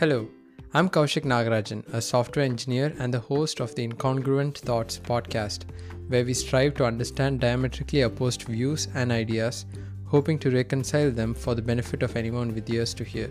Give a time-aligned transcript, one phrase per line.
[0.00, 0.28] Hello,
[0.74, 5.64] I'm Kaushik Nagarajan, a software engineer and the host of the Incongruent Thoughts podcast,
[6.06, 9.66] where we strive to understand diametrically opposed views and ideas,
[10.06, 13.28] hoping to reconcile them for the benefit of anyone with ears to hear.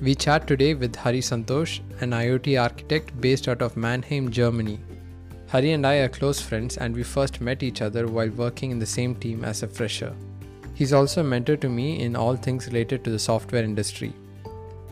[0.00, 4.78] We chat today with Hari Santosh, an IoT architect based out of Mannheim, Germany.
[5.48, 8.78] Hari and I are close friends, and we first met each other while working in
[8.78, 10.14] the same team as a fresher.
[10.74, 14.12] He's also a mentor to me in all things related to the software industry.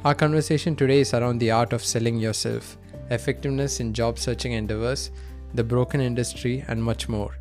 [0.07, 2.79] Our conversation today is around the art of selling yourself,
[3.11, 5.11] effectiveness in job searching endeavors,
[5.55, 7.37] the broken industry, and much more.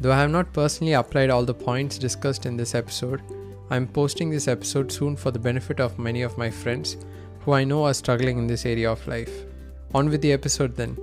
[0.00, 3.22] Though I have not personally applied all the points discussed in this episode,
[3.70, 6.96] I am posting this episode soon for the benefit of many of my friends
[7.44, 9.44] who I know are struggling in this area of life.
[9.94, 10.96] On with the episode then.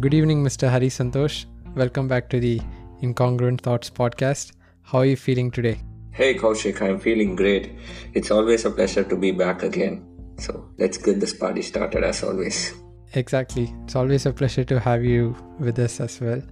[0.00, 0.68] Good evening, Mr.
[0.68, 1.44] Hari Santosh.
[1.76, 2.60] Welcome back to the
[3.02, 4.52] Incongruent Thoughts podcast.
[4.82, 5.80] How are you feeling today?
[6.12, 7.72] Hey Kaushik, I'm feeling great.
[8.14, 10.06] It's always a pleasure to be back again.
[10.38, 12.72] So let's get this party started as always.
[13.14, 13.74] Exactly.
[13.84, 16.42] It's always a pleasure to have you with us as well.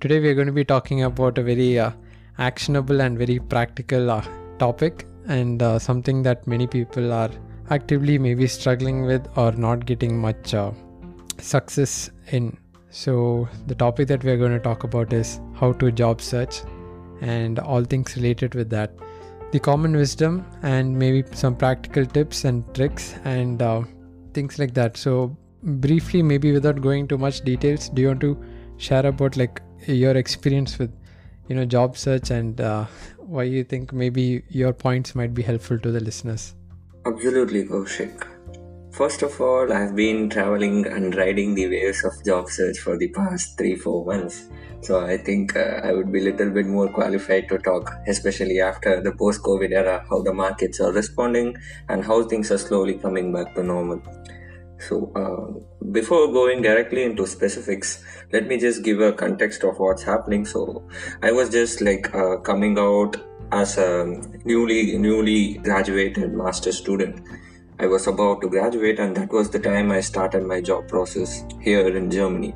[0.00, 1.90] Today we're going to be talking about a very uh,
[2.38, 4.24] actionable and very practical uh,
[4.58, 7.30] topic and uh, something that many people are
[7.70, 10.70] actively maybe struggling with or not getting much uh,
[11.38, 12.56] success in
[12.90, 16.62] so, the topic that we're going to talk about is how to job search
[17.20, 18.92] and all things related with that.
[19.52, 23.82] The common wisdom and maybe some practical tips and tricks and uh,
[24.34, 24.96] things like that.
[24.96, 28.42] So, briefly, maybe without going too much details, do you want to
[28.76, 30.90] share about like your experience with
[31.48, 32.86] you know job search and uh,
[33.18, 36.56] why you think maybe your points might be helpful to the listeners?
[37.06, 38.26] Absolutely, Kaushik.
[38.92, 43.08] First of all, I've been traveling and riding the waves of job search for the
[43.08, 44.48] past three, four months.
[44.80, 48.60] So I think uh, I would be a little bit more qualified to talk, especially
[48.60, 51.56] after the post COVID era, how the markets are responding
[51.88, 54.02] and how things are slowly coming back to normal.
[54.78, 58.02] So, uh, before going directly into specifics,
[58.32, 60.44] let me just give a context of what's happening.
[60.44, 60.88] So,
[61.22, 63.18] I was just like uh, coming out
[63.52, 64.06] as a
[64.44, 67.20] newly newly graduated master student
[67.82, 71.44] I was about to graduate, and that was the time I started my job process
[71.60, 72.52] here in Germany.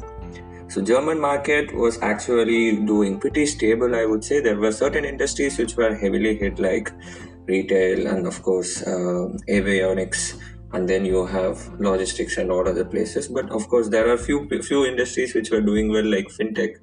[0.69, 3.95] So German market was actually doing pretty stable.
[3.95, 6.93] I would say there were certain industries which were heavily hit, like
[7.47, 10.39] retail and of course uh, avionics,
[10.75, 13.29] and then you have logistics and all other places.
[13.29, 16.77] But of course there are few few industries which were doing well, like fintech.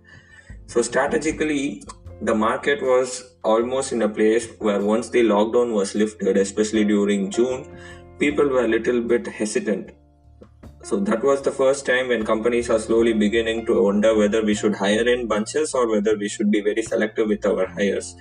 [0.65, 1.83] So strategically,
[2.21, 7.31] the market was almost in a place where once the lockdown was lifted, especially during
[7.31, 7.65] June,
[8.21, 9.91] people were a little bit hesitant.
[10.83, 14.53] So that was the first time when companies are slowly beginning to wonder whether we
[14.53, 18.15] should hire in bunches or whether we should be very selective with our hires.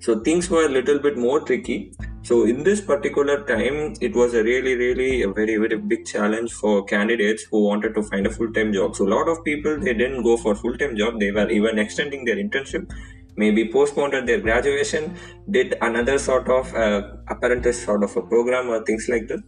[0.00, 1.92] So things were a little bit more tricky.
[2.22, 6.52] So in this particular time, it was a really, really a very, very big challenge
[6.52, 8.96] for candidates who wanted to find a full-time job.
[8.96, 11.20] So a lot of people they didn't go for full-time job.
[11.20, 12.90] They were even extending their internship
[13.36, 15.16] maybe postponed their graduation,
[15.50, 19.42] did another sort of uh, apprentice sort of a program or things like that.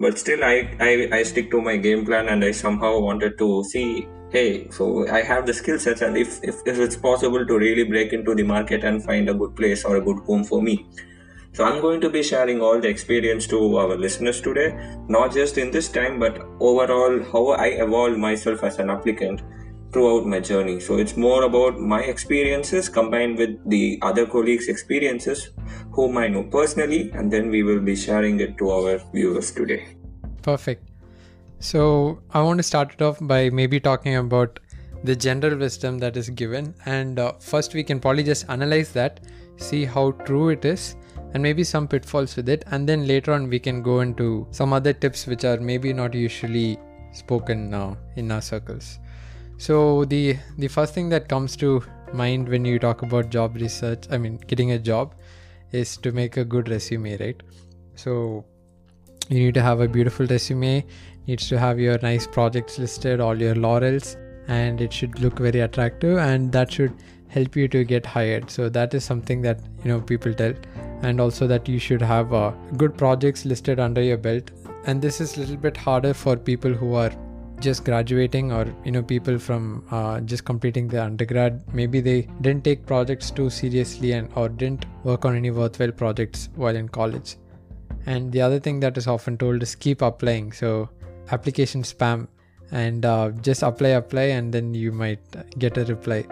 [0.00, 3.64] But still, I, I, I stick to my game plan and I somehow wanted to
[3.64, 7.58] see, hey, so I have the skill sets and if, if, if it's possible to
[7.58, 10.62] really break into the market and find a good place or a good home for
[10.62, 10.86] me.
[11.52, 14.78] So I'm going to be sharing all the experience to our listeners today,
[15.08, 19.40] not just in this time, but overall how I evolved myself as an applicant
[19.92, 20.80] throughout my journey.
[20.80, 25.50] So it's more about my experiences combined with the other colleagues' experiences
[25.92, 29.96] whom I know personally, and then we will be sharing it to our viewers today.
[30.42, 30.90] Perfect.
[31.60, 34.60] So I want to start it off by maybe talking about
[35.04, 39.20] the general wisdom that is given, and uh, first we can probably just analyze that,
[39.56, 40.96] see how true it is.
[41.34, 44.72] And maybe some pitfalls with it, and then later on we can go into some
[44.72, 46.78] other tips which are maybe not usually
[47.12, 48.98] spoken now in our circles.
[49.58, 51.82] So the the first thing that comes to
[52.12, 55.14] mind when you talk about job research, I mean getting a job,
[55.72, 57.42] is to make a good resume, right?
[57.96, 58.44] So
[59.28, 60.86] you need to have a beautiful resume,
[61.26, 64.16] needs to have your nice projects listed, all your laurels,
[64.46, 66.94] and it should look very attractive and that should
[67.26, 68.50] help you to get hired.
[68.50, 70.54] So that is something that you know people tell,
[71.02, 74.52] and also that you should have uh, good projects listed under your belt.
[74.86, 77.10] And this is a little bit harder for people who are
[77.60, 82.64] just graduating or you know people from uh, just completing their undergrad maybe they didn't
[82.64, 87.36] take projects too seriously and or didn't work on any worthwhile projects while in college.
[88.06, 90.52] And the other thing that is often told is keep applying.
[90.52, 90.88] So
[91.30, 92.28] application spam
[92.70, 95.20] and uh, just apply apply and then you might
[95.58, 96.24] get a reply.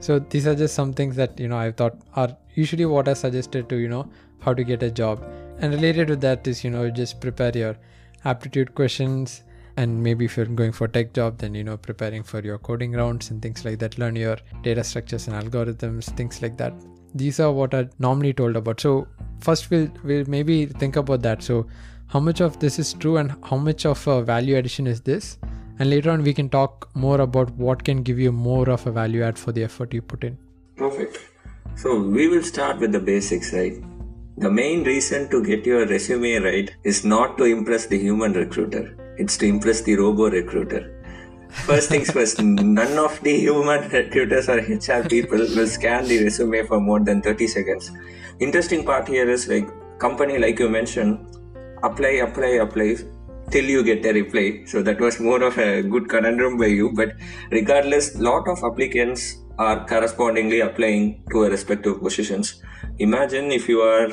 [0.00, 3.14] So these are just some things that you know i thought are usually what i
[3.14, 5.24] suggested to you know how to get a job.
[5.58, 7.76] And related to that is you know just prepare your
[8.24, 9.42] aptitude questions
[9.76, 12.92] and maybe if you're going for tech job then you know preparing for your coding
[12.92, 13.98] rounds and things like that.
[13.98, 16.74] Learn your data structures and algorithms things like that.
[17.14, 18.80] These are what are normally told about.
[18.80, 19.06] So
[19.40, 21.42] first we'll, we'll maybe think about that.
[21.42, 21.66] So
[22.06, 25.38] how much of this is true and how much of a value addition is this?
[25.78, 28.92] And later on we can talk more about what can give you more of a
[28.92, 30.38] value add for the effort you put in.
[30.76, 31.18] Perfect.
[31.76, 33.82] So we will start with the basics right?
[34.38, 38.96] The main reason to get your resume right is not to impress the human recruiter
[39.22, 40.82] it's to impress the robo recruiter.
[41.66, 46.62] First things first none of the human recruiters or hr people will scan the resume
[46.70, 47.90] for more than 30 seconds.
[48.40, 51.18] Interesting part here is like company like you mentioned
[51.82, 52.88] apply apply apply
[53.50, 54.62] till you get a reply.
[54.66, 56.90] So that was more of a good conundrum by you.
[56.92, 57.12] But
[57.50, 62.62] regardless lot of applicants are correspondingly applying to a respective positions.
[62.98, 64.10] Imagine if you are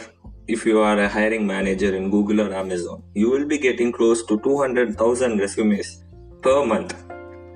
[0.55, 4.25] if you are a hiring manager in google or amazon you will be getting close
[4.31, 6.03] to 200000 resumes
[6.41, 6.93] per month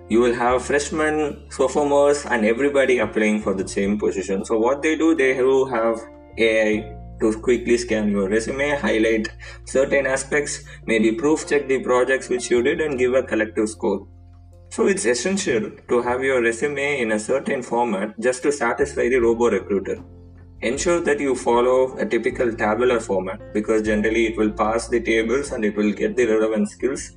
[0.10, 1.22] you will have freshmen
[1.60, 6.04] sophomores and everybody applying for the same position so what they do they do have
[6.50, 6.76] ai
[7.24, 9.30] to quickly scan your resume, highlight
[9.66, 14.08] certain aspects, maybe proof check the projects which you did and give a collective score.
[14.70, 19.20] So it's essential to have your resume in a certain format just to satisfy the
[19.20, 20.04] robo recruiter.
[20.64, 25.52] Ensure that you follow a typical tabular format because generally it will pass the tables
[25.52, 27.12] and it will get the relevant skills,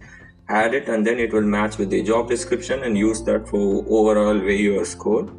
[0.49, 3.85] add it and then it will match with the job description and use that for
[3.89, 5.31] overall weigh your score.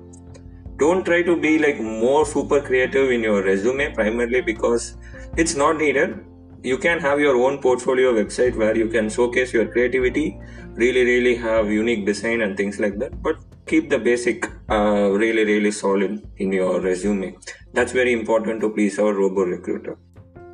[0.78, 4.96] Don't try to be like more super creative in your resume primarily because
[5.36, 6.24] it's not needed.
[6.64, 10.40] You can have your own portfolio website where you can showcase your creativity
[10.82, 15.46] really really have unique design and things like that but keep the basic uh, really
[15.46, 17.36] really solid in your resume.
[17.74, 19.98] That's very important to please our robo recruiter.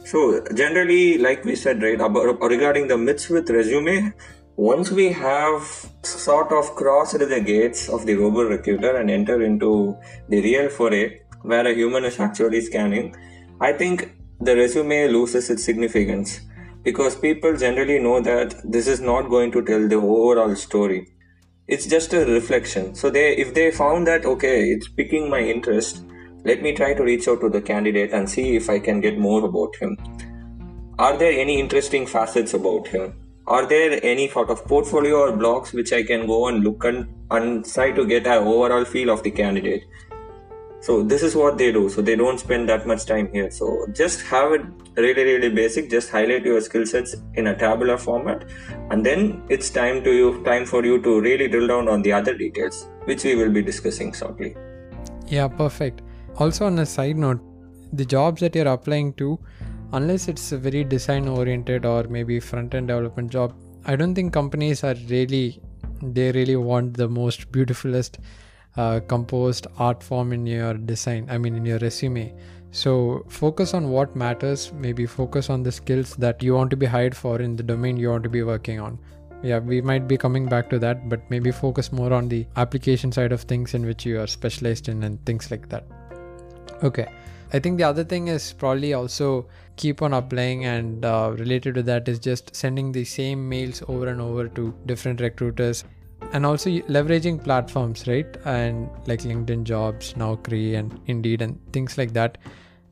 [0.06, 4.14] So generally like we said right about regarding the myths with resume
[4.56, 5.64] once we have
[6.04, 9.98] sort of crossed the gates of the robo recruiter and enter into
[10.30, 13.16] the real foray where a human is actually scanning,
[13.60, 16.42] I think the resume loses its significance.
[16.84, 21.13] Because people generally know that this is not going to tell the overall story.
[21.74, 22.94] It's just a reflection.
[22.94, 26.04] So they if they found that okay, it's piquing my interest,
[26.52, 29.18] let me try to reach out to the candidate and see if I can get
[29.28, 29.98] more about him.
[31.00, 33.14] Are there any interesting facets about him?
[33.46, 37.08] are there any sort of portfolio or blogs which I can go and look and,
[37.30, 39.84] and try to get an overall feel of the candidate?
[40.86, 41.90] So this is what they do.
[41.90, 43.50] So they don't spend that much time here.
[43.50, 44.62] So just have it
[44.98, 45.90] really, really basic.
[45.90, 48.44] Just highlight your skill sets in a tabular format,
[48.92, 52.12] and then it's time to you time for you to really drill down on the
[52.12, 54.56] other details, which we will be discussing shortly.
[55.28, 56.02] Yeah, perfect.
[56.36, 57.40] Also, on a side note,
[57.94, 59.40] the jobs that you're applying to
[59.94, 63.54] unless it's a very design oriented or maybe front end development job
[63.86, 65.62] i don't think companies are really
[66.18, 68.18] they really want the most beautifulest
[69.08, 72.34] composed art form in your design i mean in your resume.
[72.76, 74.74] So focus on what matters.
[74.74, 77.98] Maybe focus on the skills that you want to be hired for in the domain
[77.98, 78.98] you want to be working on.
[79.44, 83.12] Yeah we might be coming back to that but maybe focus more on the application
[83.12, 85.86] side of things in which you are specialized in and things like that.
[86.84, 87.08] Okay
[87.54, 91.84] I think the other thing is probably also keep on applying, and uh, related to
[91.84, 95.84] that is just sending the same mails over and over to different recruiters
[96.32, 98.38] and also leveraging platforms, right?
[98.46, 102.38] And like LinkedIn Jobs, Naukri, and Indeed, and things like that.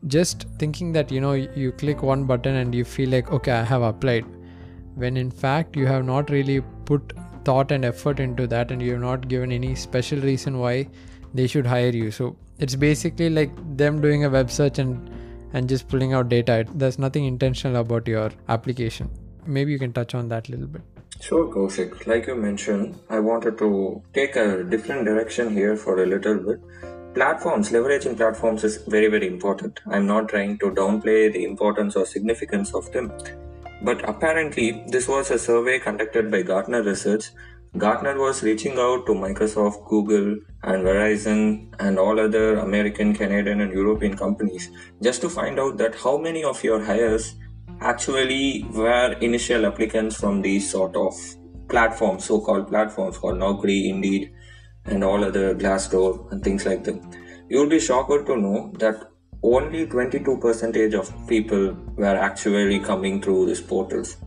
[0.07, 3.63] Just thinking that you know you click one button and you feel like okay, I
[3.63, 4.25] have applied,
[4.95, 7.13] when in fact you have not really put
[7.45, 10.88] thought and effort into that, and you have not given any special reason why
[11.33, 12.11] they should hire you.
[12.11, 15.09] So it's basically like them doing a web search and
[15.53, 19.09] and just pulling out data there's nothing intentional about your application
[19.45, 22.07] maybe you can touch on that a little bit Sure, Kaushik.
[22.07, 26.59] Like you mentioned, I wanted to take a different direction here for a little bit.
[27.13, 29.79] Platforms, leveraging platforms is very, very important.
[29.87, 33.11] I'm not trying to downplay the importance or significance of them.
[33.83, 37.29] But apparently, this was a survey conducted by Gartner Research
[37.77, 43.71] Gartner was reaching out to Microsoft, Google, and Verizon and all other American, Canadian, and
[43.71, 44.69] European companies
[45.01, 47.35] just to find out that how many of your hires
[47.81, 51.13] actually were initial applicants from these sort of
[51.67, 54.31] platforms, so-called platforms called Naukri, Indeed,
[54.85, 57.01] and all other Glassdoor and things like that.
[57.50, 59.07] You'll be shocked to know that
[59.43, 64.17] only 22% of people were actually coming through these portals.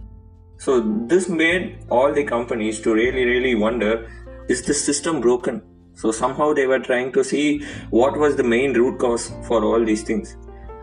[0.59, 4.11] So this made all the companies to really, really wonder:
[4.49, 5.63] Is the system broken?
[5.95, 9.85] So somehow they were trying to see what was the main root cause for all
[9.85, 10.37] these things.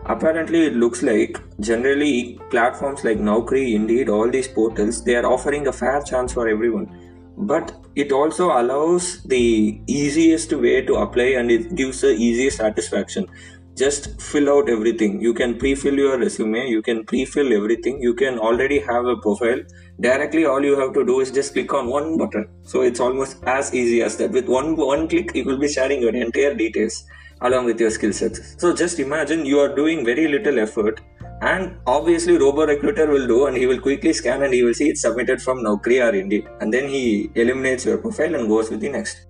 [0.06, 5.68] Apparently, it looks like generally platforms like Naukri, Indeed, all these portals, they are offering
[5.68, 6.88] a fair chance for everyone.
[7.36, 13.26] But it also allows the easiest way to apply and it gives the easiest satisfaction.
[13.74, 15.20] Just fill out everything.
[15.22, 18.02] You can pre-fill your resume you can pre-fill everything.
[18.02, 19.60] You can already have a profile.
[19.98, 22.48] Directly all you have to do is just click on one button.
[22.62, 24.30] So it's almost as easy as that.
[24.30, 27.04] With one one click you will be sharing your entire details
[27.42, 31.00] along with your skill sets so just imagine you are doing very little effort
[31.42, 34.88] and obviously robo recruiter will do and he will quickly scan and he will see
[34.90, 38.80] it's submitted from Naukri or Indeed and then he eliminates your profile and goes with
[38.80, 39.26] the next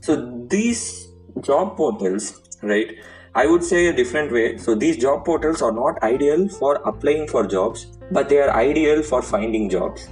[0.00, 1.08] so these
[1.42, 2.90] job portals right
[3.36, 4.56] I would say a different way.
[4.56, 9.02] So these job portals are not ideal for applying for jobs, but they are ideal
[9.02, 10.08] for finding jobs.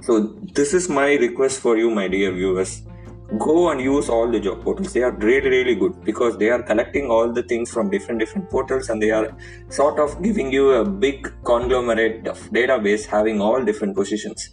[0.00, 0.20] So
[0.54, 2.80] this is my request for you, my dear viewers.
[3.36, 4.94] Go and use all the job portals.
[4.94, 8.48] They are really, really good because they are collecting all the things from different different
[8.48, 9.36] portals and they are
[9.68, 14.48] sort of giving you a big conglomerate of database having all different positions.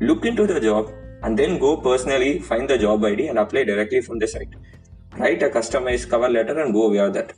[0.00, 0.90] Look into the job
[1.22, 4.54] and then go personally find the job ID and apply directly from the site
[5.18, 7.32] write a customized cover letter and go via that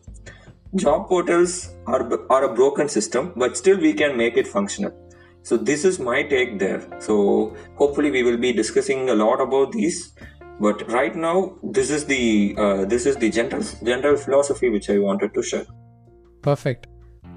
[0.77, 4.93] job portals are, are a broken system but still we can make it functional
[5.43, 9.73] so this is my take there so hopefully we will be discussing a lot about
[9.73, 10.15] these
[10.61, 14.99] but right now this is the uh, this is the general general philosophy which i
[14.99, 15.67] wanted to share.
[16.43, 16.87] Perfect.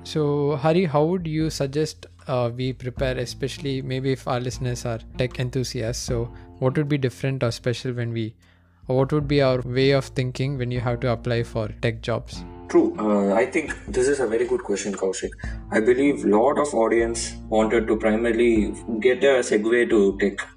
[0.03, 4.99] So hari how would you suggest uh, we prepare especially maybe if our listeners are
[5.17, 6.29] tech enthusiasts so
[6.59, 8.33] what would be different or special when we
[8.87, 12.01] or what would be our way of thinking when you have to apply for tech
[12.01, 12.43] jobs?
[12.69, 12.95] True.
[12.99, 15.31] Uh, i think this is a very good question kaushik.
[15.71, 20.47] I believe lot of audience wanted to primarily get a segue to tech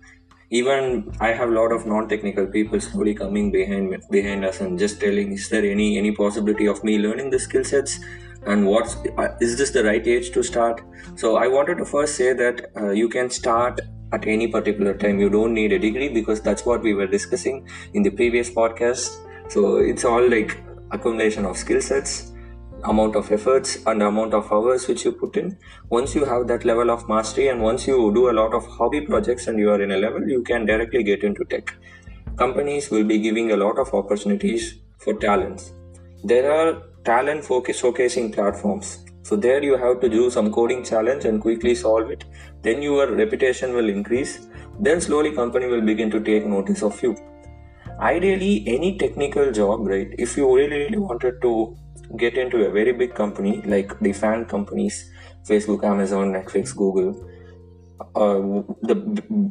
[0.50, 5.00] even i have a lot of non-technical people slowly coming behind behind us and just
[5.00, 8.00] telling is there any any possibility of me learning the skill sets?
[8.46, 10.80] And what's uh, is this the right age to start?
[11.16, 13.80] So i wanted to first say that uh, you can start
[14.12, 15.18] at any particular time.
[15.20, 19.10] You don't need a degree because that's what we were discussing in the previous podcast.
[19.50, 20.56] So it's all like
[20.92, 22.32] accumulation of skill sets
[22.84, 25.56] amount of efforts and amount of hours which you put in
[25.90, 29.00] once you have that level of mastery and once you do a lot of hobby
[29.00, 31.74] projects and you are in a level you can directly get into tech
[32.36, 35.72] companies will be giving a lot of opportunities for talents
[36.24, 41.26] there are talent focus showcasing platforms so there you have to do some coding challenge
[41.26, 42.24] and quickly solve it.
[42.62, 44.48] Then your reputation will increase.
[44.80, 47.14] Then slowly company will begin to take notice of you.
[48.00, 50.14] Ideally, any technical job, right?
[50.18, 51.76] If you really, really wanted to
[52.16, 55.10] get into a very big company like the fan companies,
[55.46, 57.28] Facebook, Amazon, Netflix, Google,
[58.14, 58.94] uh, the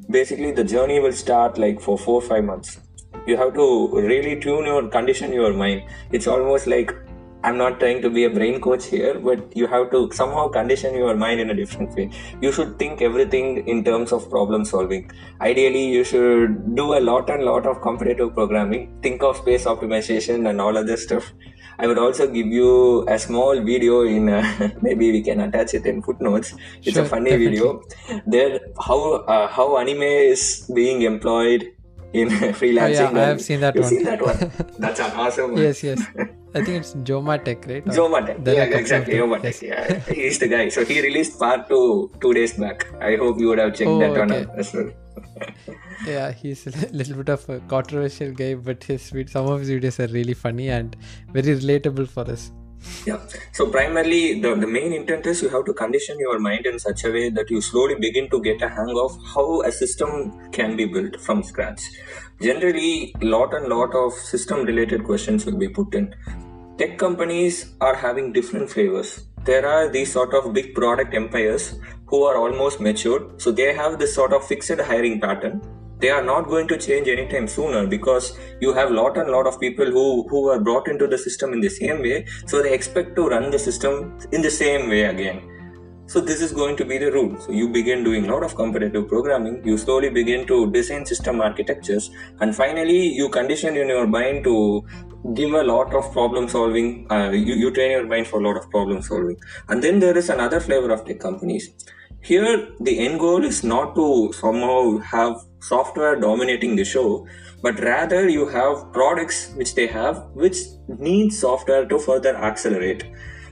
[0.10, 2.80] basically the journey will start like for four five months.
[3.26, 5.84] You have to really tune your condition your mind.
[6.12, 6.94] It's almost like
[7.44, 10.96] I'm not trying to be a brain coach here, but you have to somehow condition
[10.96, 12.10] your mind in a different way.
[12.42, 15.12] You should think everything in terms of problem solving.
[15.40, 20.50] Ideally, you should do a lot and lot of competitive programming, think of space optimization
[20.50, 21.32] and all other stuff.
[21.80, 25.86] I would also give you a small video in uh, maybe we can attach it
[25.86, 26.54] in footnotes.
[26.84, 27.58] It's sure, a funny definitely.
[27.58, 27.84] video.
[28.26, 29.00] There, how
[29.36, 31.68] uh, how anime is being employed
[32.14, 32.30] in
[32.60, 33.12] freelancing.
[33.12, 33.94] Oh, yeah, I have seen that You've one.
[33.94, 34.52] Seen that one.
[34.80, 35.62] That's an awesome one.
[35.62, 36.02] yes, yes.
[36.56, 37.86] I think it's Jomatech, right?
[37.86, 38.48] Jomatech.
[38.48, 39.16] Yeah, exactly.
[39.16, 39.62] Jomatech.
[39.62, 39.62] Yes.
[39.62, 40.70] Yeah, he's the guy.
[40.70, 42.88] So he released part two two days back.
[43.02, 44.48] I hope you would have checked oh, that one okay.
[44.58, 44.90] as well.
[46.06, 50.00] Yeah, he's a little bit of a controversial guy, but his some of his videos
[50.00, 50.96] are really funny and
[51.32, 52.52] very relatable for us.
[53.06, 53.20] Yeah.
[53.54, 57.04] So primarily the, the main intent is you have to condition your mind in such
[57.04, 60.76] a way that you slowly begin to get a hang of how a system can
[60.76, 61.82] be built from scratch.
[62.42, 66.14] Generally, lot and lot of system related questions will be put in.
[66.78, 69.26] Tech companies are having different flavors.
[69.46, 73.42] There are these sort of big product empires who are almost matured.
[73.42, 75.62] So they have this sort of fixed hiring pattern.
[76.00, 79.60] They are not going to change anytime sooner because you have lot and lot of
[79.60, 83.16] people who who are brought into the system in the same way so they expect
[83.16, 85.42] to run the system in the same way again.
[86.06, 87.36] So this is going to be the rule.
[87.42, 91.42] So you begin doing a lot of competitive programming you slowly begin to design system
[91.42, 94.86] architectures and finally you condition in your mind to
[95.34, 98.56] give a lot of problem solving uh, you, you train your mind for a lot
[98.56, 99.38] of problem solving.
[99.68, 101.74] And then there is another flavor of tech companies
[102.22, 107.26] here, the end goal is not to somehow have software dominating the show,
[107.62, 110.58] but rather you have products which they have which
[110.88, 113.06] need software to further accelerate.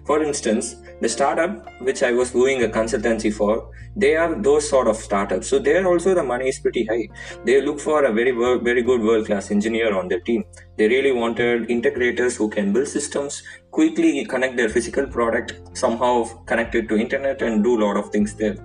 [0.05, 4.88] For instance, the startup which I was doing a consultancy for, they are those sort
[4.88, 5.47] of startups.
[5.47, 7.09] So there also the money is pretty high.
[7.43, 8.31] They look for a very
[8.69, 10.43] very good world class engineer on their team.
[10.77, 16.88] They really wanted integrators who can build systems, quickly connect their physical product, somehow connected
[16.89, 18.57] to internet and do a lot of things there.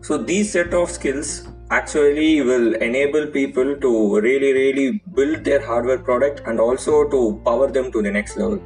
[0.00, 5.98] So these set of skills actually will enable people to really really build their hardware
[5.98, 8.60] product and also to power them to the next level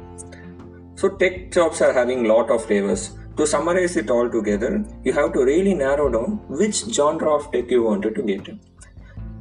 [1.01, 3.11] so tech jobs are having lot of flavors.
[3.37, 7.71] To summarize it all together you have to really narrow down which genre of tech
[7.71, 8.49] you wanted to get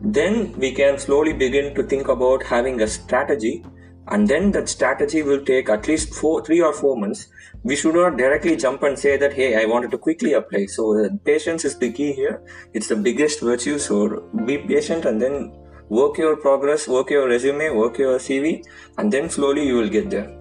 [0.02, 3.64] then we can slowly begin to think about having a strategy
[4.09, 7.29] and then that strategy will take at least four three or four months.
[7.62, 10.67] We should not directly jump and say that hey i wanted to quickly apply.
[10.67, 12.43] So uh, patience is the key here.
[12.73, 13.79] It's the biggest virtue.
[13.79, 15.52] So be patient and then
[15.88, 18.64] work your progress work your resume work your cv
[18.99, 20.37] and then slowly you will get there.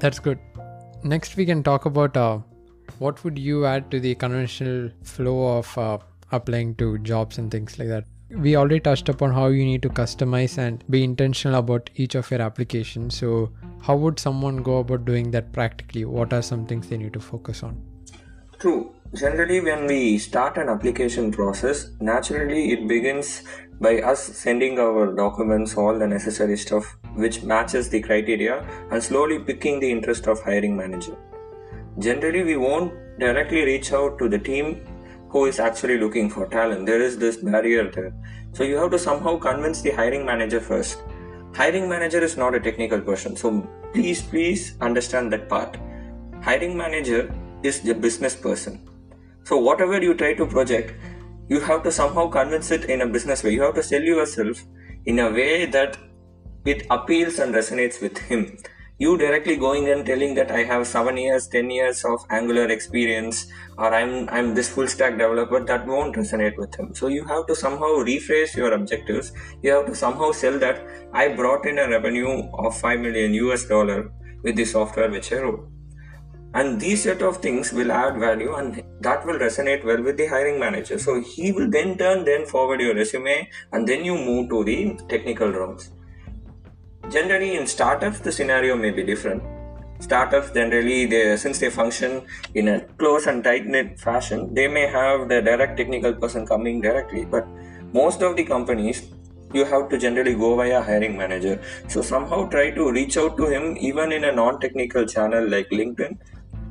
[0.00, 0.47] That's good
[1.02, 2.38] next we can talk about uh,
[2.98, 5.98] what would you add to the conventional flow of uh,
[6.32, 8.04] applying to jobs and things like that?
[8.30, 12.30] We already touched upon how you need to customize and be intentional about each of
[12.30, 13.16] your applications.
[13.16, 13.50] So
[13.80, 16.04] how would someone go about doing that practically?
[16.04, 17.80] What are some things they need to focus on?
[18.58, 18.94] True.
[19.14, 23.42] Generally when we start an application process naturally it begins
[23.80, 29.38] by us sending our documents all the necessary stuff which matches the criteria and slowly
[29.38, 31.16] picking the interest of hiring manager
[31.98, 34.86] generally we won't directly reach out to the team
[35.30, 36.86] who is actually looking for talent.
[36.86, 38.14] There is this barrier there.
[38.52, 41.02] So you have to somehow convince the hiring manager first.
[41.54, 43.36] Hiring manager is not a technical person.
[43.36, 45.76] So please, please understand that part.
[46.42, 48.80] Hiring manager is the business person.
[49.44, 50.94] So whatever you try to project,
[51.48, 53.50] you have to somehow convince it in a business way.
[53.50, 54.64] You have to sell yourself
[55.06, 55.98] in a way that
[56.64, 58.58] it appeals and resonates with him
[58.98, 63.46] you directly going and telling that I have seven years, ten years of Angular experience,
[63.76, 66.92] or I'm I'm this full stack developer, that won't resonate with him.
[66.94, 69.32] So you have to somehow rephrase your objectives.
[69.62, 73.66] You have to somehow sell that I brought in a revenue of five million US
[73.66, 74.10] dollar
[74.42, 75.68] with the software which I wrote.
[76.54, 80.26] And these set of things will add value and that will resonate well with the
[80.26, 80.98] hiring manager.
[80.98, 84.98] So he will then turn then forward your resume and then you move to the
[85.08, 85.92] technical rounds
[87.10, 89.42] generally in startups the scenario may be different.
[90.00, 92.22] Startups generally they since they function
[92.54, 96.80] in a close and tight knit fashion they may have the direct technical person coming
[96.80, 97.46] directly but
[97.92, 99.08] most of the companies
[99.52, 101.60] you have to generally go via hiring manager.
[101.88, 106.18] So somehow try to reach out to him even in a non-technical channel like linkedin.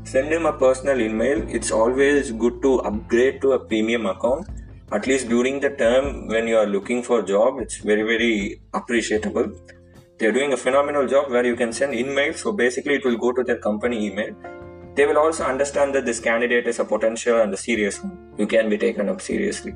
[0.04, 1.44] Send him a personal email.
[1.50, 4.48] It's always good to upgrade to a premium account.
[4.92, 9.52] At least during the term when you are looking for job it's very very appreciable
[10.18, 13.32] they're doing a phenomenal job where you can send email so basically it will go
[13.32, 14.36] to their company email.
[14.96, 18.18] They will also understand that this candidate is a potential and a serious one.
[18.38, 19.76] You can be taken up seriously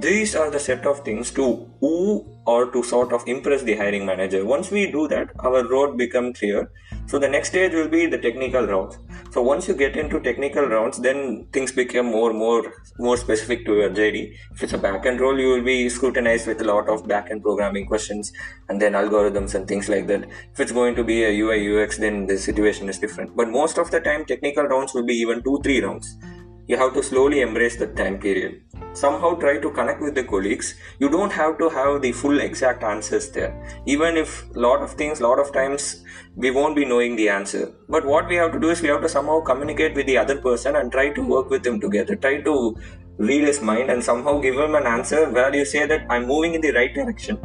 [0.00, 4.06] these are the set of things to woo or to sort of impress the hiring
[4.06, 4.44] manager.
[4.44, 6.70] Once we do that our road become clear.
[7.06, 8.98] So the next stage will be the technical rounds.
[9.30, 13.74] So once you get into technical rounds then things become more more more specific to
[13.74, 17.04] your jd if it's a backend role you will be scrutinized with a lot of
[17.04, 18.32] backend programming questions
[18.68, 20.24] and then algorithms and things like that.
[20.52, 23.36] If it's going to be a ui ux then the situation is different.
[23.36, 26.16] But most of the time technical rounds will be even two three rounds
[26.66, 28.62] you have to slowly embrace the time period.
[28.92, 30.74] Somehow try to connect with the colleagues.
[30.98, 33.52] You don't have to have the full exact answers there.
[33.86, 36.04] Even if lot of things lot of times
[36.36, 37.72] we won't be knowing the answer.
[37.88, 40.36] But what we have to do is we have to somehow communicate with the other
[40.40, 42.16] person and try to work with them together.
[42.16, 42.76] Try to
[43.18, 46.54] read his mind and somehow give him an answer where you say that i'm moving
[46.54, 47.38] in the right direction.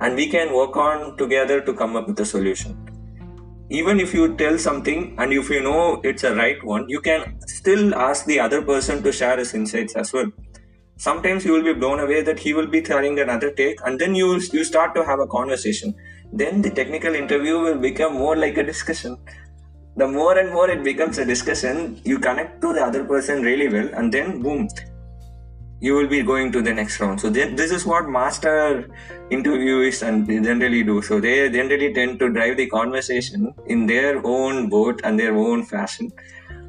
[0.00, 2.85] And we can work on together to come up with a solution
[3.68, 7.36] even if you tell something and if you know it's a right one you can
[7.46, 10.30] still ask the other person to share his insights as well.
[10.98, 14.14] Sometimes you will be blown away that he will be throwing another take and then
[14.14, 15.94] you you start to have a conversation.
[16.32, 19.18] Then the technical interview will become more like a discussion.
[19.96, 23.68] The more and more it becomes a discussion you connect to the other person really
[23.68, 24.68] well and then boom
[25.80, 27.20] you will be going to the next round.
[27.20, 28.88] So this is what master
[29.30, 31.02] interviewees and generally do.
[31.02, 35.64] So they generally tend to drive the conversation in their own boat and their own
[35.64, 36.12] fashion.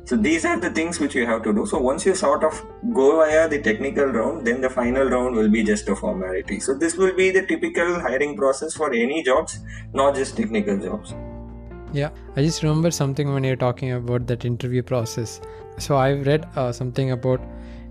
[0.03, 1.65] So these are the things which you have to do.
[1.65, 5.49] So once you sort of go via the technical round, then the final round will
[5.49, 6.61] be just a formality.
[6.61, 9.59] So this will be the typical hiring process for any jobs,
[9.93, 11.13] not just technical jobs.
[11.93, 15.39] Yeah, I just remember something when you're talking about that interview process.
[15.77, 17.41] So I've read uh, something about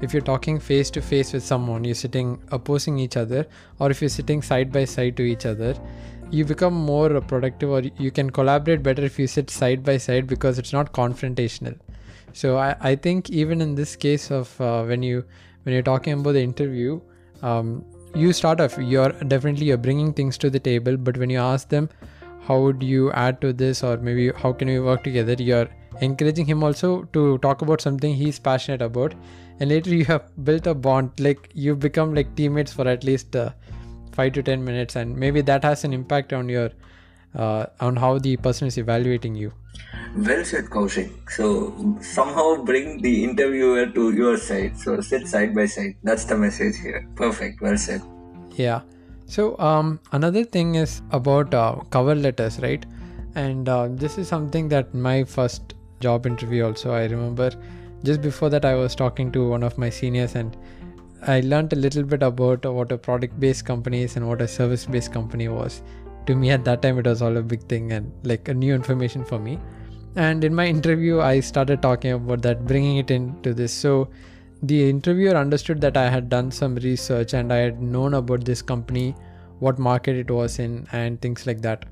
[0.03, 3.47] if you're talking face to face with someone, you're sitting opposing each other,
[3.79, 5.75] or if you're sitting side by side to each other,
[6.31, 10.27] you become more productive or you can collaborate better if you sit side by side
[10.27, 11.77] because it's not confrontational
[12.33, 15.25] so i, I think even in this case of uh, when you
[15.63, 17.01] when you're talking about the interview
[17.43, 21.39] um, you start off you're definitely you're bringing things to the table but when you
[21.39, 21.89] ask them
[22.47, 25.69] how would you add to this or maybe how can we work together you're
[26.01, 29.15] encouraging him also to talk about something he's passionate about
[29.61, 33.35] and later you have built a bond like you've become like teammates for at least
[33.35, 33.51] uh,
[34.13, 36.71] 5 to 10 minutes and maybe that has an impact on your
[37.35, 39.53] uh, on how the person is evaluating you
[40.17, 41.31] well said Kaushik.
[41.31, 44.79] So somehow bring the interviewer to your side.
[44.79, 45.97] So sit side by side.
[46.03, 47.07] That's the message here.
[47.17, 47.61] Perfect.
[47.61, 48.03] Well said.
[48.55, 48.81] Yeah.
[49.27, 52.85] So um, another thing is about uh, cover letters, right?
[53.35, 57.51] And uh, this is something that my first job interview also I remember
[58.05, 60.57] just before that I was talking to one of my seniors and
[61.27, 64.49] I learned a little bit about what a product based company is and what a
[64.49, 65.83] service based company was.
[66.27, 68.75] To me at that time it was all a big thing and like a new
[68.75, 69.59] information for me.
[70.15, 73.73] And in my interview I started talking about that, bringing it into this.
[73.73, 74.09] So
[74.63, 78.63] the interviewer understood that I had done some research and I had known about this
[78.63, 79.15] company,
[79.59, 81.85] what market it was in, and things like that.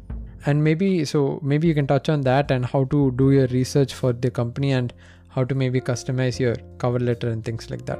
[0.46, 3.94] And maybe so maybe you can touch on that and how to do your research
[3.94, 4.92] for the company and
[5.28, 7.98] how to maybe customize your cover letter and things like that.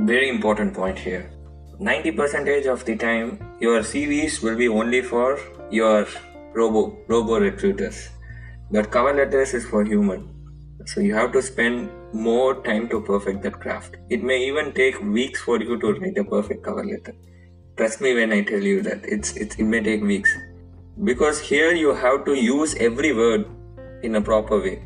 [0.00, 1.30] Very important point here.
[1.78, 5.38] 90 percentage of the time your cvs will be only for
[5.70, 6.06] your
[6.54, 8.08] robo robo recruiters.
[8.70, 10.28] But cover letters is for human.
[10.86, 13.96] So you have to spend more time to perfect that craft.
[14.10, 17.14] It may even take weeks for you to write a perfect cover letter.
[17.76, 20.30] Trust me when i tell you that it's, it's it may take weeks.
[21.04, 23.46] Because here you have to use every word
[24.02, 24.82] in a proper way.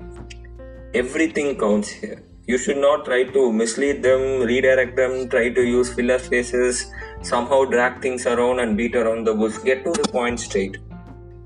[0.94, 2.22] Everything counts here.
[2.46, 6.90] You should not try to mislead them redirect them try to use filler phrases
[7.22, 9.58] somehow drag things around and beat around the bush.
[9.58, 10.78] Get to the point straight.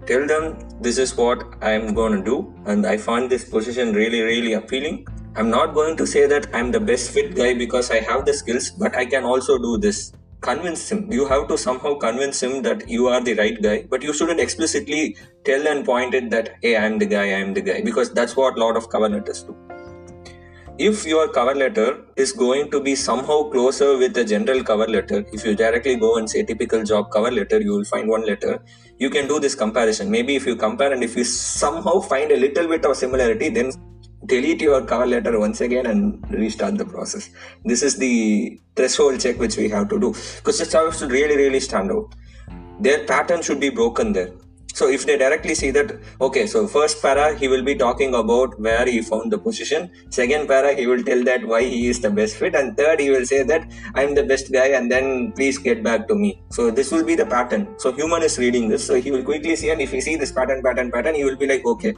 [0.07, 4.23] Tell them this is what i am to do and i find this position really
[4.23, 8.01] really appealing i'm not going to say that i'm the best fit guy because i
[8.01, 10.13] have the skills but i can also do this
[10.45, 11.11] convince him.
[11.11, 14.41] You have to somehow convince him that you are the right guy, but you shouldn't
[14.41, 18.37] explicitly tell and point it that, hey, I'm the guy, I'm the guy, because that's
[18.37, 19.57] what a lot of cover letters do.
[20.77, 25.25] If your cover letter is going to be somehow closer with the general cover letter,
[25.33, 28.61] if you directly go and say typical job cover letter, you will find one letter.
[28.99, 30.11] You can do this comparison.
[30.11, 33.71] Maybe if you compare and if you somehow find a little bit of similarity, then
[34.27, 37.31] delete your cover letter once again and restart the process.
[37.65, 41.37] This is the threshold check which we have to do because the stuff should really,
[41.37, 42.15] really stand out.
[42.81, 44.33] Their pattern should be broken there.
[44.75, 48.59] So if they directly see that, okay, so first para he will be talking about
[48.59, 49.89] where he found the position.
[50.11, 53.09] Second para he will tell that why he is the best fit, and third he
[53.09, 56.43] will say that I'm the best guy, and then please get back to me.
[56.51, 57.69] So this will be the pattern.
[57.79, 60.33] So human is reading this, so he will quickly see, and if he see this
[60.33, 61.95] pattern, pattern, pattern, he will be like, okay,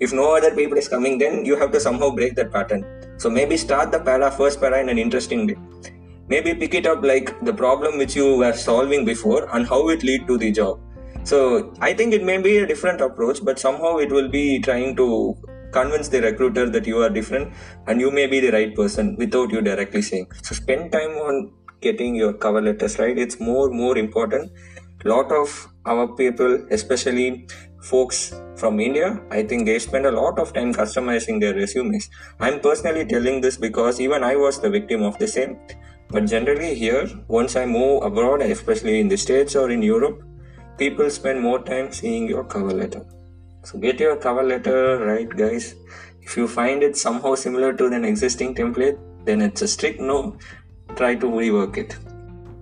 [0.00, 2.84] if no other people is coming then you have to somehow break that pattern.
[3.18, 5.56] So maybe start the para first para in an interesting way.
[6.28, 10.02] Maybe pick it up like the problem which you were solving before and how it
[10.02, 10.80] lead to the job.
[11.24, 14.96] So i think it may be a different approach but somehow it will be trying
[14.96, 15.06] to
[15.72, 17.52] convince the recruiter that you are different
[17.86, 20.28] and you may be the right person without you directly saying.
[20.42, 23.18] So spend time on getting your cover letters right?
[23.18, 24.52] It's more more important.
[25.04, 27.46] Lot of our people especially
[27.90, 32.08] folks from India, I think they spend a lot of time customizing their resumes.
[32.40, 35.58] I'm personally telling this because even I was the victim of the same.
[36.08, 40.22] But generally, here, once I move abroad, especially in the States or in Europe,
[40.78, 43.04] people spend more time seeing your cover letter.
[43.64, 45.74] So get your cover letter right, guys.
[46.22, 50.36] If you find it somehow similar to an existing template, then it's a strict no.
[50.96, 51.96] Try to rework it.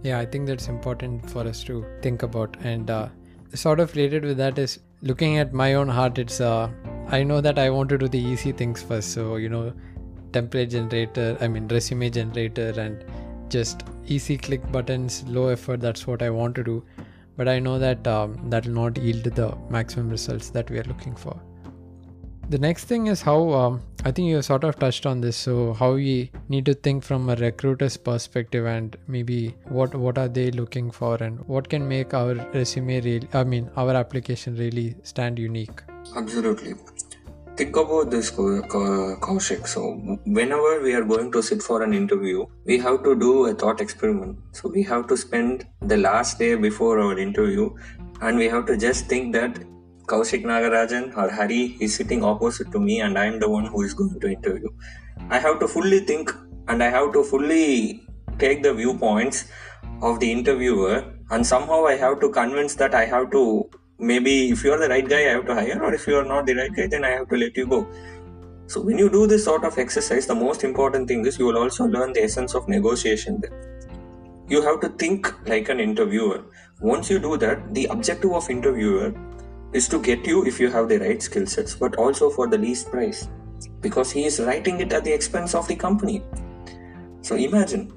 [0.02, 2.56] Yeah, I think that's important for us to think about.
[2.62, 3.08] And uh,
[3.54, 6.68] sort of related with that is looking at my own heart it's uh
[7.16, 9.12] i know that i want to do the easy things first.
[9.12, 9.72] So you know
[10.32, 13.04] template generator i mean resume generator and
[13.50, 16.82] just easy click buttons low effort that's what i want to do.
[17.36, 20.84] But i know that um, that will not yield the maximum results that we are
[20.84, 21.38] looking for
[22.48, 25.36] the next thing is how um, I think you sort of touched on this.
[25.36, 30.28] So how we need to think from a recruiter's perspective, and maybe what what are
[30.28, 34.96] they looking for, and what can make our resume really, I mean, our application really
[35.02, 35.82] stand unique.
[36.16, 36.74] Absolutely.
[37.56, 39.68] Think about this, Kaushik.
[39.68, 39.92] So,
[40.26, 43.80] whenever we are going to sit for an interview, we have to do a thought
[43.80, 44.38] experiment.
[44.50, 47.70] So, we have to spend the last day before our interview
[48.20, 49.62] and we have to just think that
[50.06, 53.82] Kaushik Nagarajan or Hari is sitting opposite to me and I am the one who
[53.82, 54.68] is going to interview.
[55.30, 56.30] I have to fully think
[56.68, 58.02] and I have to fully
[58.38, 59.46] take the viewpoints
[60.02, 64.64] of the interviewer and somehow I have to convince that I have to maybe if
[64.64, 66.54] you are the right guy, I have to hire, or if you are not the
[66.54, 67.86] right guy, then I have to let you go.
[68.66, 71.58] So when you do this sort of exercise, the most important thing is you will
[71.58, 73.40] also learn the essence of negotiation.
[73.40, 73.52] Then
[74.48, 76.44] you have to think like an interviewer.
[76.80, 79.14] Once you do that, the objective of interviewer
[79.74, 82.56] is to get you if you have the right skill sets, but also for the
[82.56, 83.28] least price,
[83.80, 86.22] because he is writing it at the expense of the company.
[87.22, 87.92] So imagine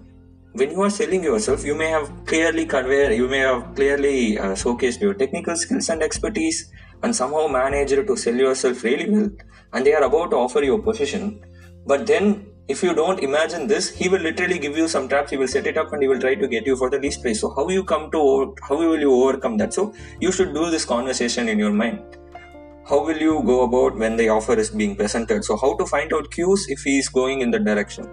[0.54, 4.54] when you are selling yourself, you may have clearly conveyed, you may have clearly uh,
[4.54, 6.72] showcased your technical skills and expertise,
[7.04, 9.30] and somehow managed to sell yourself really well,
[9.74, 11.40] and they are about to offer you a position.
[11.86, 15.32] But then, if you don't imagine this, he will literally give you some traps.
[15.32, 17.22] He will set it up, and he will try to get you for the least
[17.22, 17.42] price.
[17.42, 19.74] So how you come to, how will you overcome that?
[19.74, 22.18] So you should do this conversation in your mind
[22.90, 26.14] how will you go about when the offer is being presented so how to find
[26.14, 28.08] out cues if he is going in the direction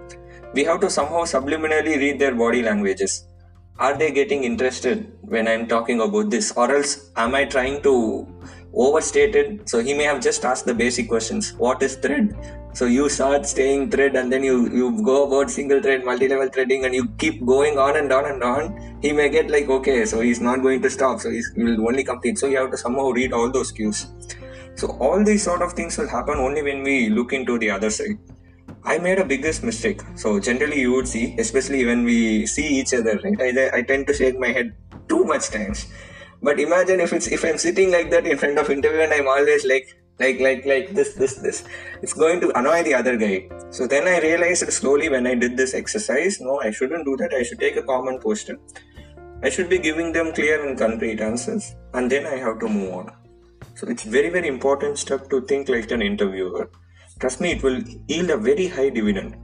[0.55, 3.25] we have to somehow subliminally read their body languages.
[3.77, 6.53] Are they getting interested when I'm talking about this?
[6.55, 8.25] Or else am I trying to
[8.73, 9.67] overstate it?
[9.67, 11.53] So he may have just asked the basic questions.
[11.57, 12.33] What is thread?
[12.75, 16.83] So you start staying thread and then you, you go about single thread, multi-level threading
[16.83, 18.99] and you keep going on and on and on.
[19.01, 21.21] He may get like, okay, so he's not going to stop.
[21.21, 22.37] So he will only complete.
[22.37, 24.07] So you have to somehow read all those cues.
[24.75, 27.89] So all these sort of things will happen only when we look into the other
[27.89, 28.19] side.
[28.83, 30.01] I made a biggest mistake.
[30.15, 33.39] So generally, you would see, especially when we see each other, right?
[33.39, 34.75] I, I tend to shake my head
[35.07, 35.87] too much times.
[36.41, 39.29] But imagine if it's if I'm sitting like that in front of interview and I'm
[39.29, 41.63] always like like like like this this this.
[42.01, 43.49] It's going to annoy the other guy.
[43.69, 47.33] So then i realized slowly when i did this exercise no i shouldn't do that.
[47.33, 48.59] I should take a common question
[49.43, 52.93] i should be giving them clear and concrete answers and then i have to move
[52.93, 53.11] on.
[53.75, 56.69] So it's very very important step to think like an interviewer.
[57.19, 59.37] Trust me, it will yield a very high dividend,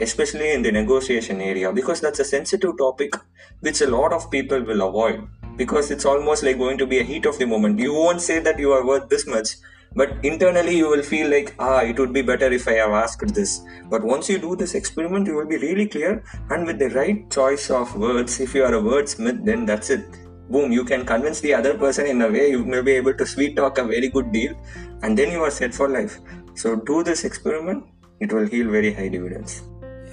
[0.00, 3.14] especially in the negotiation area, because that's a sensitive topic
[3.60, 7.02] which a lot of people will avoid because it's almost like going to be a
[7.02, 7.78] heat of the moment.
[7.80, 9.56] You won't say that you are worth this much,
[9.98, 13.34] but internally you will feel like, ah, it would be better if I have asked
[13.34, 13.62] this.
[13.92, 17.28] But once you do this experiment, you will be really clear, and with the right
[17.30, 20.04] choice of words, if you are a wordsmith, then that's it.
[20.50, 23.26] Boom, you can convince the other person in a way you may be able to
[23.26, 24.54] sweet talk a very good deal,
[25.02, 26.18] and then you are set for life.
[26.54, 27.84] So do this experiment,
[28.20, 29.62] it will yield very high dividends.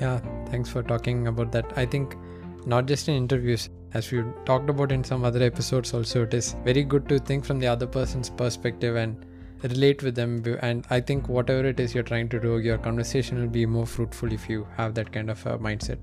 [0.01, 0.19] Yeah,
[0.49, 1.71] thanks for talking about that.
[1.75, 2.17] I think
[2.65, 6.55] not just in interviews, as we talked about in some other episodes also, it is
[6.65, 9.25] very good to think from the other person's perspective and
[9.67, 10.43] relate with them.
[10.61, 13.85] And I think whatever it is you're trying to do, your conversation will be more
[13.85, 15.99] fruitful if you have that kind of a mindset.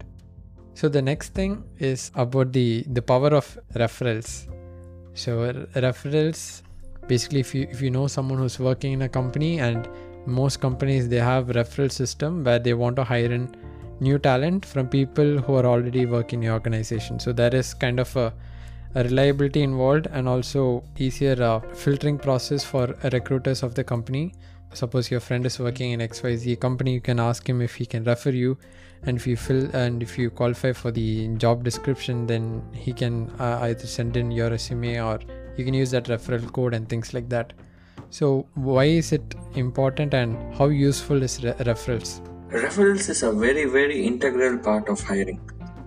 [0.75, 4.47] So the next thing is about the the power of referrals.
[5.15, 6.63] So referrals
[7.09, 9.89] basically if you if you know someone who's working in a company and
[10.27, 13.49] most companies they have referral system where they want to hire in
[14.01, 17.99] new talent from people who are already working in the organization so there is kind
[17.99, 18.33] of a
[18.95, 24.33] reliability involved and also easier uh, filtering process for recruiters of the company
[24.75, 28.05] suppose your friend is working in xyz company you can ask him if he can
[28.05, 28.57] refer you
[29.05, 33.31] and if you fill and if you qualify for the job description then he can
[33.39, 35.19] uh, either send in your resume or
[35.57, 37.53] you can use that referral code and things like that
[38.13, 42.21] so, why is it important and how useful is re- referrals?
[42.51, 45.41] Referrals is a very, very integral part of hiring.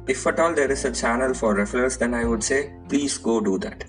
[0.07, 3.39] If at all there is a channel for referrals, then I would say please go
[3.41, 3.85] do that.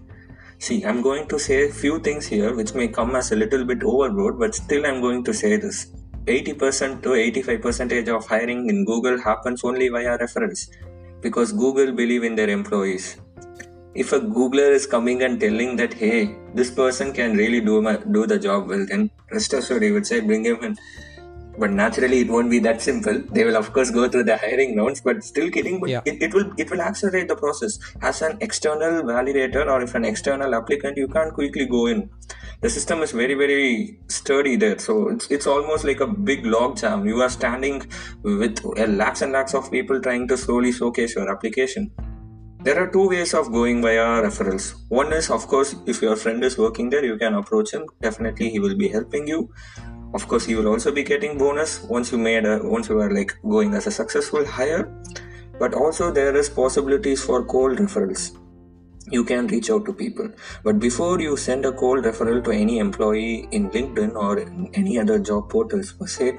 [0.58, 3.64] See, I'm going to say a few things here which may come as a little
[3.64, 5.88] bit overboard, but still I'm going to say this.
[6.24, 10.68] 80% to 85% of hiring in Google happens only via referrals
[11.20, 13.16] because Google believe in their employees
[14.02, 17.96] if a googler is coming and telling that hey this person can really do my,
[18.16, 20.76] do the job well then rest assured he would say bring him in
[21.58, 24.76] but naturally it won't be that simple they will of course go through the hiring
[24.76, 26.00] rounds but still kidding but yeah.
[26.04, 30.04] it, it will it will accelerate the process as an external validator or if an
[30.04, 32.08] external applicant you can't quickly go in
[32.60, 36.76] the system is very very sturdy there so it's, it's almost like a big log
[36.76, 37.82] jam you are standing
[38.22, 41.90] with uh, lakhs and lakhs of people trying to slowly showcase your application
[42.66, 44.74] there are two ways of going via referrals.
[44.88, 47.86] One is, of course, if your friend is working there, you can approach him.
[48.00, 49.48] Definitely, he will be helping you.
[50.16, 53.12] Of course, you will also be getting bonus once you made a, once you are
[53.12, 54.82] like going as a successful hire.
[55.58, 58.24] But also, there is possibilities for cold referrals
[59.10, 60.28] you can reach out to people.
[60.64, 64.40] But before you send a cold referral to any employee in LinkedIn or
[64.74, 66.38] any other job portals per se,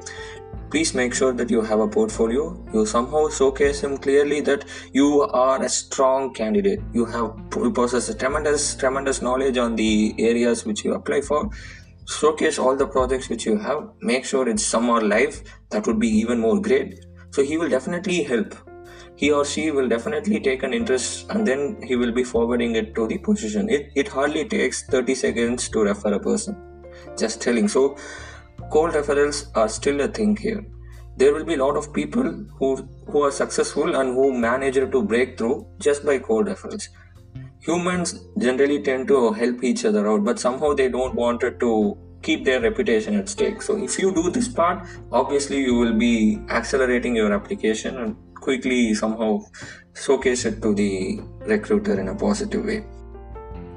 [0.70, 2.44] please make sure that you have a portfolio.
[2.74, 6.82] You somehow showcase him clearly that you are a strong candidate.
[6.94, 11.50] You have you possess a tremendous tremendous knowledge on the areas which you apply for.
[12.08, 13.90] Showcase all the projects which you have.
[14.02, 15.42] Make sure it's somewhere live.
[15.70, 17.06] That would be even more great.
[17.32, 18.56] So he will definitely help
[19.18, 22.94] he or she will definitely take an interest and then he will be forwarding it
[22.96, 23.68] to the position.
[23.68, 26.56] It, it hardly takes 30 seconds to refer a person.
[27.18, 27.68] Just telling.
[27.68, 27.98] So,
[28.72, 30.64] cold referrals are still a thing here.
[31.18, 32.76] There will be a lot of people who,
[33.08, 36.88] who are successful and who manage to break through just by cold referrals.
[37.68, 41.98] Humans generally tend to help each other out, but somehow they don't want it to
[42.22, 43.62] keep their reputation at stake.
[43.62, 48.94] So, if you do this part, obviously you will be accelerating your application and quickly
[48.94, 49.32] somehow
[49.94, 52.86] showcase it to the recruiter in a positive way.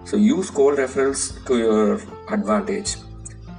[0.05, 2.96] So use cold referrals to your advantage.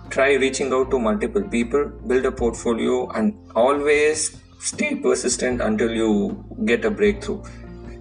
[0.09, 6.11] Try reaching out to multiple people, build a portfolio, and always stay persistent until you
[6.65, 7.41] get a breakthrough.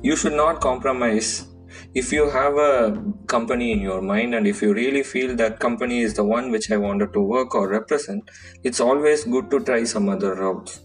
[0.02, 1.46] You should not compromise.
[1.94, 6.02] If you have a company in your mind and if you really feel that company
[6.02, 8.30] is the one which I wanted to work or represent,
[8.62, 10.80] it's always good to try some other routes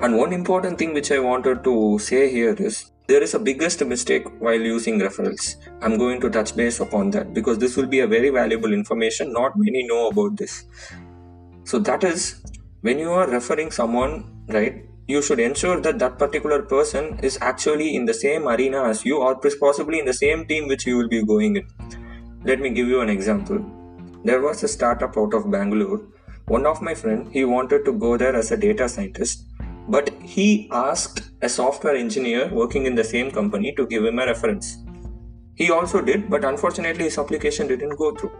[0.00, 3.82] and one important thing which I wanted to say here is there is a biggest
[3.84, 5.56] mistake while using referrals.
[5.80, 9.32] I'm going to touch base upon that because this will be a very valuable information.
[9.32, 10.64] Not many know about this.
[11.64, 12.42] So that is
[12.82, 14.85] when you are referring someone, right?
[15.06, 19.18] You should ensure that that particular person is actually in the same arena as you
[19.18, 21.66] or possibly in the same team which you will be going in.
[22.44, 23.64] Let me give you an example.
[24.24, 26.00] There was a startup out of Bangalore.
[26.46, 29.44] One of my friend, he wanted to go there as a data scientist
[29.88, 34.26] but he asked a software engineer working in the same company to give him a
[34.26, 34.78] reference.
[35.54, 38.32] He also did, but unfortunately his application didn't go through.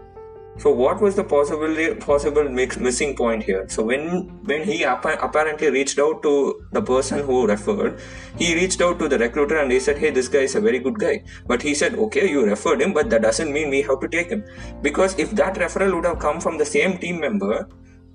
[0.59, 3.65] So what was the possible possible mix, missing point here?
[3.69, 4.03] So when
[4.51, 6.33] when he appa- apparently reached out to
[6.71, 7.99] the person who referred,
[8.37, 10.79] he reached out to the recruiter and he said, "Hey, this guy is a very
[10.87, 11.13] good guy."
[11.51, 14.33] But he said, "Okay, you referred him, but that doesn't mean we have to take
[14.35, 14.43] him
[14.81, 17.67] because if that referral would have come from the same team member,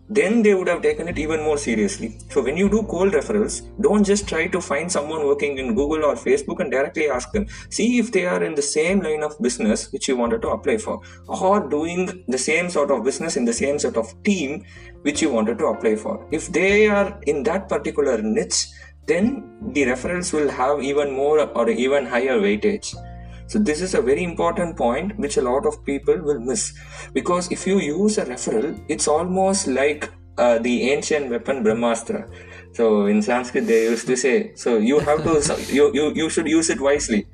[0.08, 2.18] then they would have taken it even more seriously.
[2.28, 6.04] So when you do cold referrals, don't just try to find someone working in Google
[6.04, 7.46] or Facebook and directly ask them.
[7.70, 10.78] See if they are in the same line of business which you wanted to apply
[10.78, 14.64] for, or doing the same sort of business in the same sort of team
[15.02, 16.26] which you wanted to apply for.
[16.30, 18.66] If they are in that particular niche,
[19.06, 22.94] then the referrals will have even more or even higher weightage.
[23.52, 26.72] So this is a very important point which a lot of people will miss
[27.12, 32.20] because if you use a referral, it's almost like uh, the ancient weapon Brahmastra.
[32.72, 36.30] So in Sanskrit they used to say, so you have to so you, you you
[36.30, 37.26] should use it wisely.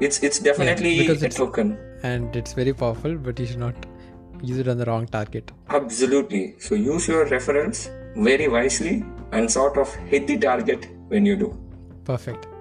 [0.00, 1.78] It's it's definitely yeah, a it's, token.
[2.02, 3.86] And it's very powerful, but you should not
[4.42, 5.52] use it on the wrong target.
[5.68, 6.56] Absolutely.
[6.58, 11.56] So use your referrals very wisely and sort of hit the target when you do.
[12.04, 12.51] Perfect.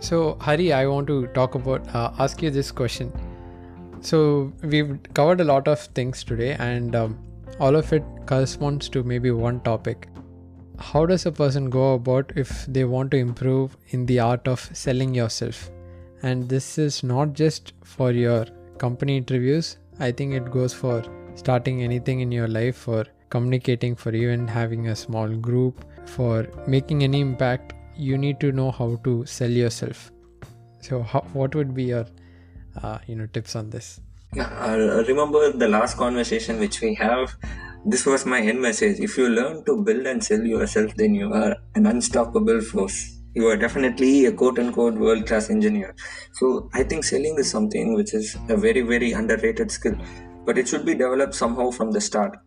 [0.00, 3.12] So, Hari, I want to talk about, uh, ask you this question.
[4.00, 7.18] So, we've covered a lot of things today, and um,
[7.58, 10.08] all of it corresponds to maybe one topic.
[10.78, 14.60] How does a person go about if they want to improve in the art of
[14.72, 15.70] selling yourself?
[16.22, 18.46] And this is not just for your
[18.78, 21.02] company interviews, I think it goes for
[21.34, 27.02] starting anything in your life, for communicating, for even having a small group, for making
[27.02, 30.12] any impact you need to know how to sell yourself.
[30.80, 32.06] So how, what would be your
[32.82, 34.00] uh, you know tips on this?
[34.38, 34.74] I
[35.08, 37.34] remember the last conversation which we have.
[37.84, 39.00] This was my end message.
[39.00, 43.16] If you learn to build and sell yourself then you are an unstoppable force.
[43.34, 45.94] You are definitely a quote unquote world class engineer.
[46.32, 49.96] So i think selling is something which is a very very underrated skill
[50.44, 52.38] but it should be developed somehow from the start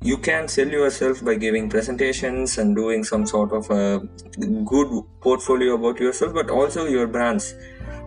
[0.00, 4.00] you can sell yourself by giving presentations and doing some sort of a
[4.64, 7.54] good portfolio about yourself but also your brands.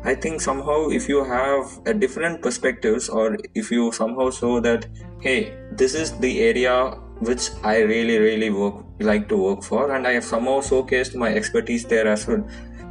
[0.03, 4.87] I think somehow if you have a different perspectives or if you somehow show that
[5.21, 10.07] hey this is the area which i really really work like to work for and
[10.07, 12.43] i have somehow showcased my expertise there as well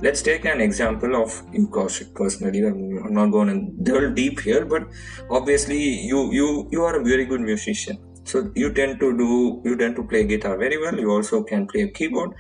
[0.02, 4.64] let's take an example of you Kaushik personally i'm not going to delve deep here
[4.64, 4.86] but
[5.30, 5.80] obviously
[6.12, 7.98] you you you are a very good musician
[8.30, 10.98] so you tend to do you tend to play guitar very well.
[10.98, 12.32] You also can play a keyboard.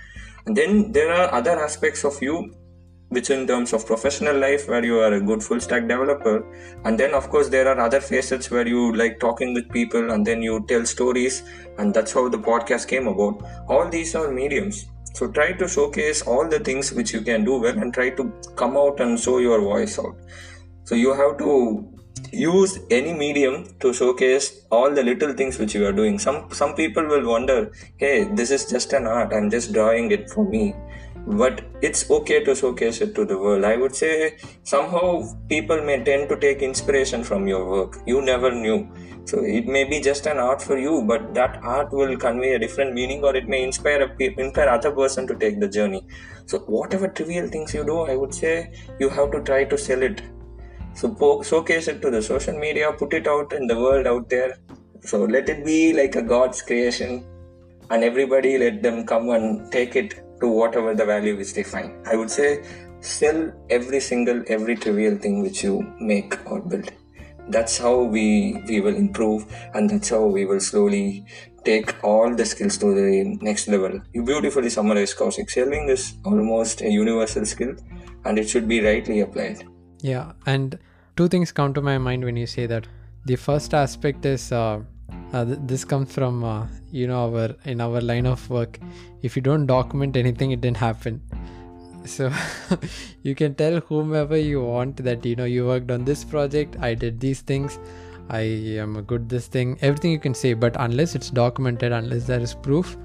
[0.46, 2.54] And then there are other aspects of you
[3.10, 6.36] which in terms of professional life where you are a good full stack developer.
[6.84, 10.24] And then of course there are other facets where you like talking with people and
[10.24, 11.42] then you tell stories.
[11.78, 13.42] And that's how the podcast came about.
[13.68, 14.86] All these are mediums.
[15.14, 18.32] So try to showcase all the things which you can do well and try to
[18.54, 20.16] come out and show your voice out.
[20.84, 21.89] So you have to
[22.32, 26.74] use any medium to showcase all the little things which you are doing some some
[26.74, 30.74] people will wonder hey this is just an art i'm just drawing it for me
[31.26, 33.64] but it's okay to showcase it to the world.
[33.64, 37.98] I would say somehow people may tend to take inspiration from your work.
[38.06, 38.88] You never knew.
[39.24, 42.58] So it may be just an art for you, but that art will convey a
[42.58, 46.06] different meaning, or it may inspire a inspire other person to take the journey.
[46.46, 50.02] So whatever trivial things you do, I would say you have to try to sell
[50.02, 50.22] it.
[50.94, 54.58] So showcase it to the social media, put it out in the world out there.
[55.02, 57.24] So let it be like a God's creation,
[57.90, 62.06] and everybody let them come and take it to whatever the value which they find.
[62.06, 62.62] I would say
[63.00, 66.92] sell every single, every trivial thing which you make or build.
[67.48, 71.24] That's how we we will improve, and that's how we will slowly
[71.64, 74.00] take all the skills to the next level.
[74.12, 75.50] You beautifully summarized Kaushik.
[75.50, 77.74] Selling is almost a universal skill,
[78.24, 79.64] and it should be rightly applied.
[80.02, 80.78] Yeah, and
[81.16, 82.86] two things come to my mind when you say that.
[83.26, 84.80] The first aspect is uh,
[85.32, 88.78] uh, th- this comes from uh, you know our in our line of work.
[89.22, 91.20] If you don't document anything it didn't happen.
[92.06, 92.32] So
[93.22, 96.94] you can tell whomever you want that you know you worked on this project i
[96.94, 97.78] did these things
[98.30, 98.40] i
[98.84, 100.54] am good this thing everything you can say.
[100.54, 102.96] But unless it's documented unless there is proof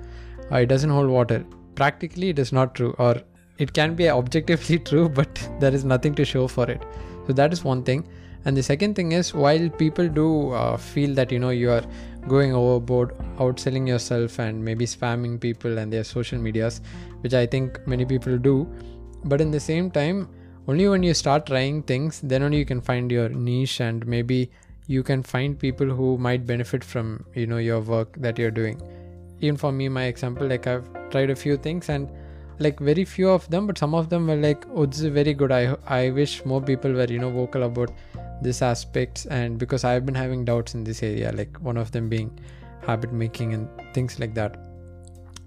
[0.51, 1.45] uh, it doesn't hold water.
[1.75, 2.95] Practically it is not true.
[2.97, 3.15] Or
[3.57, 6.83] it can be objectively true but there is nothing to show for it.
[7.27, 8.07] So that is one thing.
[8.45, 11.83] And the second thing is while people do uh, feel that you know you are
[12.27, 16.81] going overboard outselling yourself and maybe spamming people and their social medias
[17.21, 18.67] which i think many people do
[19.25, 20.27] but in the same time
[20.67, 24.49] only when you start trying things then only you can find your niche and maybe
[24.87, 28.79] you can find people who might benefit from you know your work that you're doing.
[29.41, 32.09] Even for me my example like i've tried a few things and
[32.59, 35.33] like very few of them but some of them were like oh this is very
[35.33, 35.51] good.
[35.51, 37.91] I i wish more people were you know vocal about
[38.41, 42.09] this aspects and because i've been having doubts in this area like one of them
[42.09, 42.37] being
[42.85, 44.57] habit making and things like that.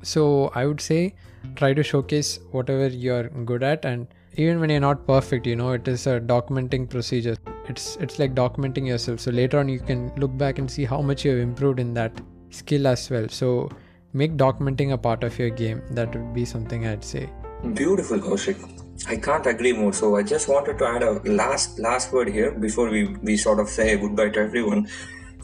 [0.03, 1.15] So i would say
[1.57, 3.85] try to showcase whatever you're good at.
[3.85, 7.37] And even when you're not perfect you know it is a documenting procedure.
[7.69, 9.21] It's it's like documenting yourself.
[9.21, 11.95] So later on you can look back and see how much you have improved in
[11.95, 12.13] that
[12.51, 13.29] skill as well.
[13.29, 13.71] So
[14.13, 17.29] make documenting a part of your game that would be something i'd say
[17.75, 18.69] beautiful kaushik
[19.07, 19.93] I can't agree more.
[19.93, 23.61] So I just wanted to add a last last word here before we we sort
[23.61, 24.89] of say goodbye to everyone.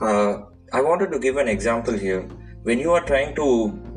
[0.01, 0.39] Uh,
[0.73, 2.23] I wanted to give an example here.
[2.62, 3.47] When you are trying to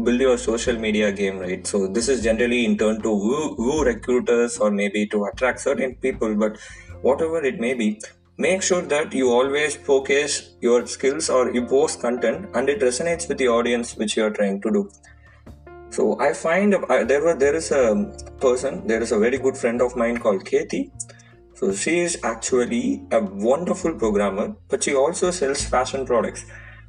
[0.04, 1.66] build your social media game, right?
[1.66, 5.96] So this is generally in turn to woo, woo recruiters or maybe to attract certain
[5.96, 6.58] people, but
[7.02, 8.02] whatever it may be,
[8.38, 13.28] make sure that you always focus your skills or you post content and it resonates
[13.28, 14.90] with the audience which you are trying to do
[15.90, 19.58] so I find uh, there was there is a person, there is a very good
[19.58, 20.92] friend of mine called Katie.
[21.54, 26.46] So she is actually a wonderful programmer, but she also sells fashion products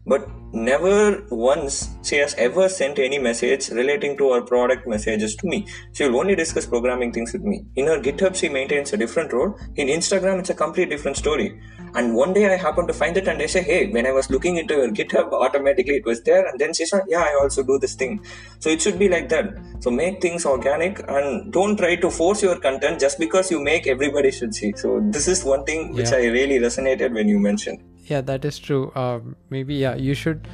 [0.08, 5.46] but never once she has ever sent any message relating to her product messages to
[5.46, 5.66] me.
[5.92, 7.66] She will only discuss programming things with me.
[7.76, 9.58] In her GitHub, she maintains a different role.
[9.76, 11.60] In Instagram, it's a complete different story.
[11.94, 14.30] And one day I happened to find it and I say, hey, when I was
[14.30, 16.46] looking into her GitHub, automatically it was there.
[16.46, 18.24] And then she said, yeah, I also do this thing.
[18.58, 19.54] So it should be like that.
[19.80, 23.86] So make things organic and don't try to force your content just because you make
[23.86, 24.72] everybody should see.
[24.76, 26.08] So this is one thing which.
[26.12, 27.80] I really resonated when you mentioned
[28.10, 28.90] yeah that is true.
[28.94, 30.48] Uh, maybe yeah you should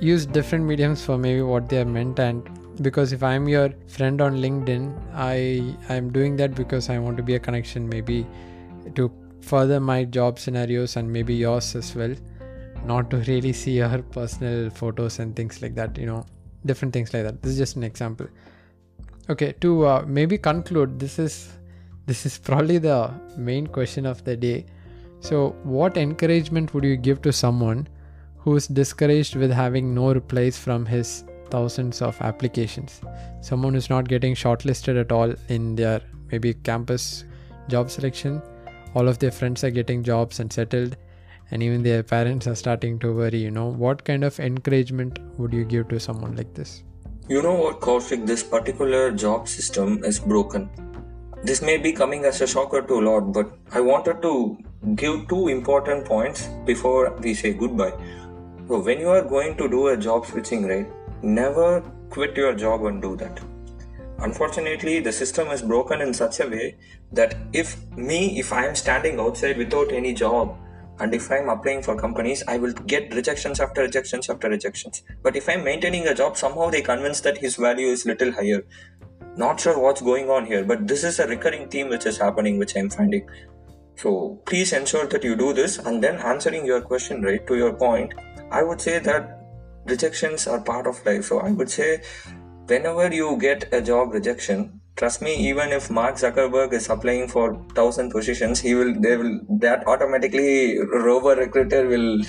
[0.00, 2.18] use different mediums for maybe what they are meant.
[2.18, 2.48] And
[2.82, 7.22] because if i'm your friend on linkedin i i'm doing that because i want to
[7.22, 8.26] be a connection maybe
[8.96, 9.08] to
[9.40, 12.14] further my job scenarios and maybe yours as well.
[12.84, 16.26] Not to really see your personal photos and things like that you know
[16.66, 17.42] different things like that.
[17.42, 18.26] This is just an example.
[19.30, 21.52] Okay to uh, maybe conclude this is
[22.06, 24.66] this is probably the main question of the day
[25.24, 27.88] so, what encouragement would you give to someone
[28.36, 33.00] who is discouraged with having no replies from his thousands of applications?
[33.40, 37.24] Someone who's not getting shortlisted at all in their maybe campus
[37.68, 38.42] job selection.
[38.94, 40.98] All of their friends are getting jobs and settled,
[41.50, 43.38] and even their parents are starting to worry.
[43.38, 46.82] You know, what kind of encouragement would you give to someone like this?
[47.30, 50.68] You know what, Kaushik, this particular job system is broken.
[51.44, 54.58] This may be coming as a shocker to a lot, but I wanted to
[54.94, 57.92] give two important points before we say goodbye.
[58.68, 60.86] So, when you are going to do a job switching, right,
[61.22, 61.80] never
[62.10, 63.40] quit your job and do that.
[64.18, 66.76] Unfortunately, the system is broken in such a way
[67.12, 70.56] that if me, if I am standing outside without any job,
[71.00, 75.02] and if I'm applying for companies, I will get rejections after rejections after rejections.
[75.22, 78.64] But if I'm maintaining a job, somehow they convince that his value is little higher.
[79.36, 82.58] Not sure what's going on here, but this is a recurring theme which is happening,
[82.58, 83.28] which I'm finding.
[83.96, 87.72] So please ensure that you do this and then answering your question right to your
[87.72, 88.14] point,
[88.50, 89.40] I would say that
[89.86, 91.24] rejections are part of life.
[91.24, 92.02] So I would say
[92.66, 97.52] whenever you get a job rejection, trust me even if mark zuckerberg is applying for
[97.52, 102.22] 1000 positions he will they will that automatically rover recruiter will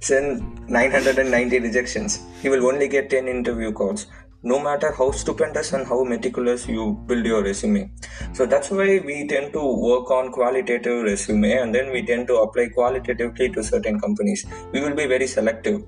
[0.00, 4.06] send 990 rejections he will only get 10 interview calls
[4.42, 7.90] no matter how stupendous and how meticulous you build your resume.
[8.32, 12.36] So that's why we tend to work on qualitative resume and then we tend to
[12.36, 14.46] apply qualitatively to certain companies.
[14.72, 15.82] We will be very selective.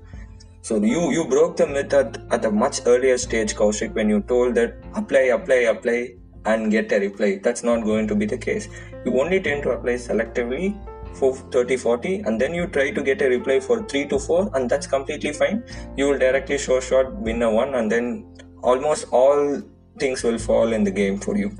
[0.61, 4.21] So you you broke the myth at, at a much earlier stage, Kaushik, when you
[4.21, 7.39] told that apply, apply, apply and get a reply.
[7.43, 8.69] That's not going to be the case.
[9.05, 10.75] You only tend to apply selectively
[11.15, 14.51] for 30 40 and then you try to get a reply for 3 to 4
[14.55, 15.63] and that's completely fine
[15.95, 18.25] you will directly show shot win a one and then
[18.63, 19.61] almost all
[19.99, 21.55] things will fall in the game for you.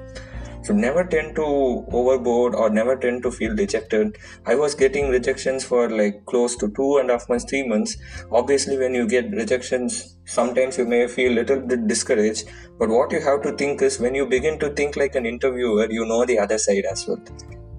[0.64, 1.44] So never tend to
[1.92, 6.70] overboard or never tend to feel rejected i was getting rejections for like close to
[6.78, 7.98] two and a half months three months.
[8.32, 12.50] Obviously when you get rejections sometimes you may feel a little bit discouraged.
[12.80, 15.92] But what you have to think is when you begin to think like an interviewer
[15.92, 17.22] you know the other side as well.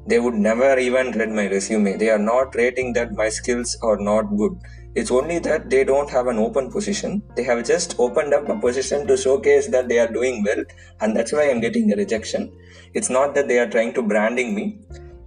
[0.07, 1.97] They would never even read my resume.
[1.97, 4.59] They are not rating that my skills are not good.
[4.95, 7.23] It's only that they don't have an open position.
[7.37, 10.65] They have just opened up a position to showcase that they are doing well,
[11.01, 12.53] and that's why I'm getting a rejection.
[12.95, 14.79] It's not that they are trying to branding me.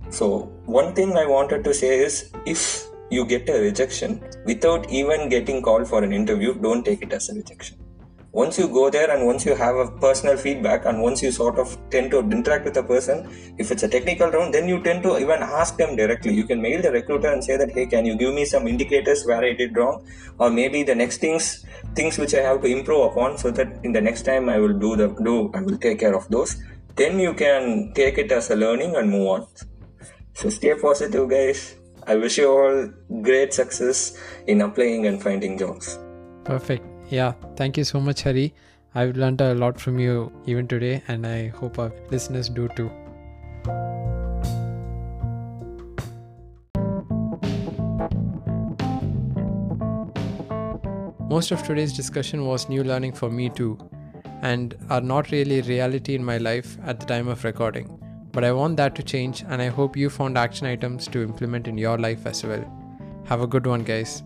[0.09, 5.27] So, one thing I wanted to say is if you get a rejection without even
[5.27, 7.77] getting called for an interview, don't take it as a rejection
[8.37, 11.57] once you go there and once you have a personal feedback and once you sort
[11.61, 13.23] of tend to interact with a person
[13.57, 16.33] if it's a technical round then you tend to even ask them directly.
[16.33, 19.25] You can mail the recruiter and say that hey can you give me some indicators
[19.25, 20.05] where i did wrong?
[20.37, 21.65] Or maybe the next things
[21.95, 24.77] things which i have to improve upon so that in the next time i will
[24.85, 26.57] do the do i will take care of those.
[26.95, 29.47] Then you can take it as a learning and move on.
[30.33, 31.63] So stay positive guys.
[32.05, 32.77] I wish you all
[33.29, 34.15] great success
[34.45, 35.97] in applying and finding jobs.
[36.45, 38.53] Perfect yeah, thank you so much, Hari.
[38.95, 42.91] I've learned a lot from you even today, and I hope our listeners do too.
[51.29, 53.77] Most of today's discussion was new learning for me too,
[54.41, 57.93] and are not really reality in my life at the time of recording.
[58.31, 61.67] But I want that to change, and I hope you found action items to implement
[61.67, 62.65] in your life as well.
[63.25, 64.23] Have a good one, guys.